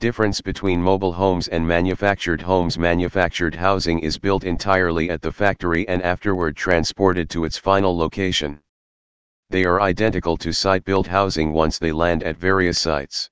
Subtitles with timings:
[0.00, 5.86] Difference between mobile homes and manufactured homes Manufactured housing is built entirely at the factory
[5.88, 8.60] and afterward transported to its final location.
[9.50, 13.28] They are identical to site-built housing once they land at various sites.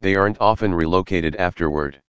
[0.00, 2.02] They aren't often relocated afterward.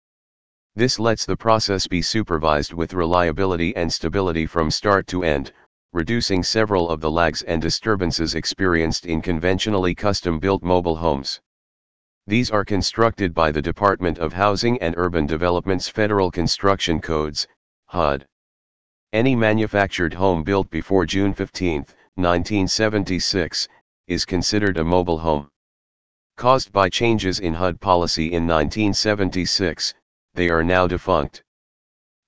[0.76, 5.52] This lets the process be supervised with reliability and stability from start to end,
[5.92, 11.40] reducing several of the lags and disturbances experienced in conventionally custom-built mobile homes.
[12.26, 17.46] These are constructed by the Department of Housing and Urban Development's Federal Construction Codes,
[17.88, 18.26] HUD.
[19.12, 21.80] Any manufactured home built before June 15,
[22.14, 23.68] 1976,
[24.06, 25.50] is considered a mobile home.
[26.38, 29.92] Caused by changes in HUD policy in 1976,
[30.32, 31.42] they are now defunct.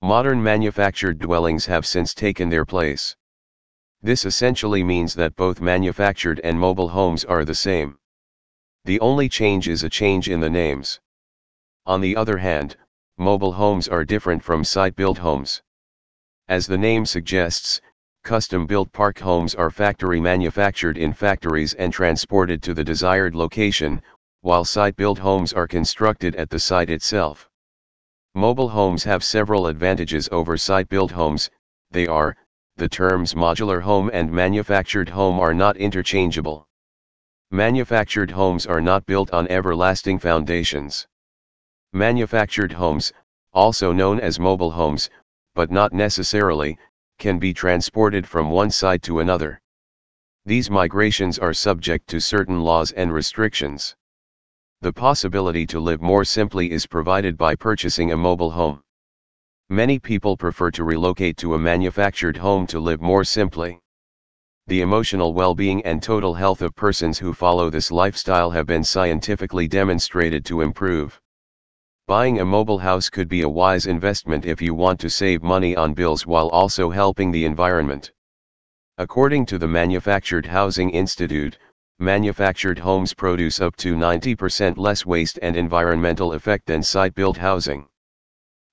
[0.03, 3.15] Modern manufactured dwellings have since taken their place.
[4.03, 7.97] This essentially means that both manufactured and mobile homes are the same.
[8.87, 11.01] The only change is a change in the names.
[11.85, 12.77] On the other hand,
[13.17, 15.61] mobile homes are different from site-built homes.
[16.47, 17.81] As the name suggests,
[18.23, 24.01] custom-built park homes are factory manufactured in factories and transported to the desired location,
[24.39, 27.49] while site-built homes are constructed at the site itself.
[28.35, 31.49] Mobile homes have several advantages over site-built homes,
[31.91, 32.37] they are,
[32.77, 36.66] the terms modular home and manufactured home are not interchangeable.
[37.51, 41.07] Manufactured homes are not built on everlasting foundations.
[41.93, 43.13] Manufactured homes,
[43.53, 45.09] also known as mobile homes,
[45.55, 46.77] but not necessarily,
[47.19, 49.61] can be transported from one site to another.
[50.45, 53.95] These migrations are subject to certain laws and restrictions.
[54.81, 58.83] The possibility to live more simply is provided by purchasing a mobile home.
[59.69, 63.79] Many people prefer to relocate to a manufactured home to live more simply.
[64.67, 69.65] The emotional well-being and total health of persons who follow this lifestyle have been scientifically
[69.65, 71.21] demonstrated to improve.
[72.05, 75.73] Buying a mobile house could be a wise investment if you want to save money
[75.77, 78.11] on bills while also helping the environment.
[78.97, 81.57] According to the Manufactured Housing Institute,
[81.99, 87.87] manufactured homes produce up to 90% less waste and environmental effect than site-built housing.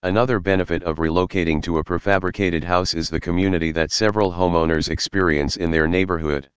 [0.05, 5.57] Another benefit of relocating to a prefabricated house is the community that several homeowners experience
[5.57, 6.51] in their neighborhood.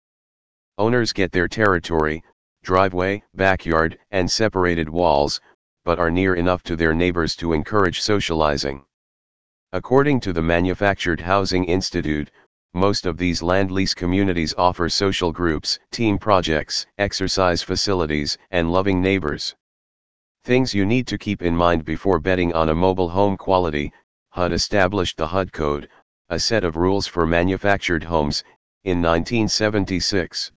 [0.78, 2.24] Owners get their territory,
[2.64, 5.40] driveway, backyard, and separated walls,
[5.84, 8.84] but are near enough to their neighbors to encourage socializing.
[9.72, 12.32] According to the Manufactured Housing Institute,
[12.74, 19.00] most of these land lease communities offer social groups, team projects, exercise facilities, and loving
[19.00, 19.54] neighbors.
[20.46, 23.92] Things you need to keep in mind before betting on a mobile home quality,
[24.30, 25.88] HUD established the HUD Code,
[26.28, 28.44] a set of rules for manufactured homes,
[28.84, 30.52] in 1976.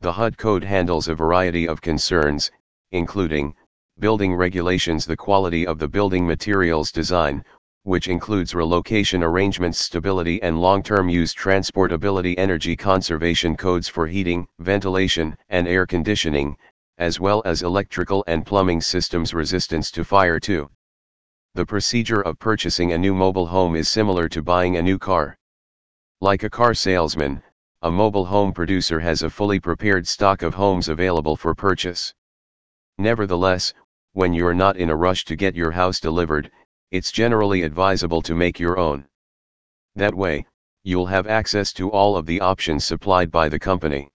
[0.00, 2.52] The HUD Code handles a variety of concerns,
[2.92, 3.56] including,
[3.98, 7.44] building regulations the quality of the building materials design,
[7.82, 15.36] which includes relocation arrangements stability and long-term use transportability energy conservation codes for heating, ventilation,
[15.48, 16.56] and air conditioning,
[17.00, 20.70] as well as electrical and plumbing systems resistance to fire too.
[21.54, 25.38] The procedure of purchasing a new mobile home is similar to buying a new car.
[26.20, 27.42] Like a car salesman,
[27.80, 32.12] a mobile home producer has a fully prepared stock of homes available for purchase.
[32.98, 33.72] Nevertheless,
[34.12, 36.50] when you're not in a rush to get your house delivered,
[36.90, 39.06] it's generally advisable to make your own.
[39.94, 40.44] That way,
[40.82, 44.10] you'll have access to all of the options supplied by the company.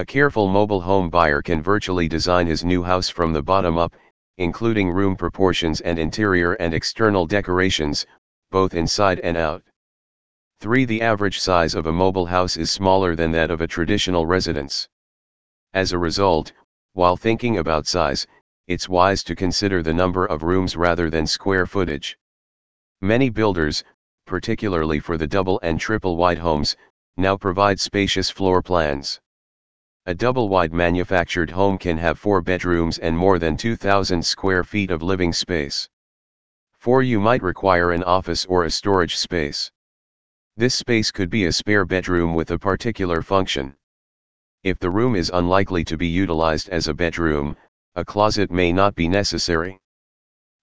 [0.00, 3.94] A careful mobile home buyer can virtually design his new house from the bottom up,
[4.38, 8.06] including room proportions and interior and external decorations,
[8.50, 9.62] both inside and out.
[10.60, 10.86] 3.
[10.86, 14.88] The average size of a mobile house is smaller than that of a traditional residence.
[15.74, 16.54] As a result,
[16.94, 18.26] while thinking about size,
[18.68, 22.16] it's wise to consider the number of rooms rather than square footage.
[23.02, 23.84] Many builders,
[24.24, 26.74] particularly for the double and triple wide homes,
[27.18, 29.20] now provide spacious floor plans.
[30.06, 35.02] A double-wide manufactured home can have four bedrooms and more than 2,000 square feet of
[35.02, 35.90] living space.
[36.78, 37.02] 4.
[37.02, 39.70] You might require an office or a storage space.
[40.56, 43.76] This space could be a spare bedroom with a particular function.
[44.62, 47.54] If the room is unlikely to be utilized as a bedroom,
[47.94, 49.78] a closet may not be necessary.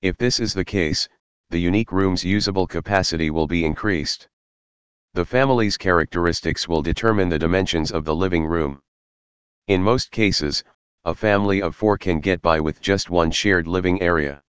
[0.02, 1.08] If this is the case,
[1.52, 4.28] the unique room's usable capacity will be increased.
[5.14, 8.82] The family's characteristics will determine the dimensions of the living room.
[9.68, 10.64] In most cases,
[11.04, 14.42] a family of four can get by with just one shared living area.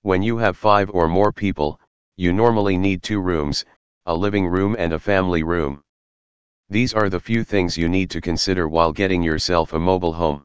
[0.00, 1.78] When you have five or more people,
[2.16, 3.64] you normally need two rooms,
[4.04, 5.84] a living room and a family room.
[6.68, 10.44] These are the few things you need to consider while getting yourself a mobile home.